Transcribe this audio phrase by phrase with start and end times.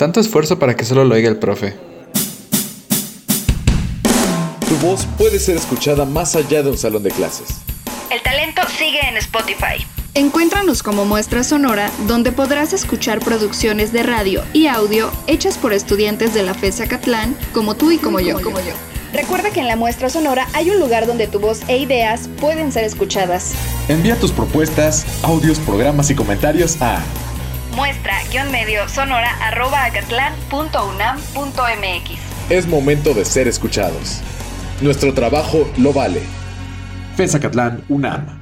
[0.00, 1.74] Tanto esfuerzo para que solo lo oiga el profe.
[4.66, 7.48] Tu voz puede ser escuchada más allá de un salón de clases.
[8.10, 9.84] El talento sigue en Spotify.
[10.14, 16.32] Encuéntranos como muestra sonora, donde podrás escuchar producciones de radio y audio hechas por estudiantes
[16.32, 18.40] de la FESA Catlán, como tú y como, yo.
[18.40, 18.72] Como yo.
[19.12, 22.72] Recuerda que en la muestra sonora hay un lugar donde tu voz e ideas pueden
[22.72, 23.52] ser escuchadas.
[23.88, 27.02] Envía tus propuestas, audios, programas y comentarios a
[27.72, 29.30] muestra-medio sonora
[32.48, 34.20] Es momento de ser escuchados.
[34.80, 36.22] Nuestro trabajo lo vale.
[37.16, 38.39] FESA Catlán UNAM.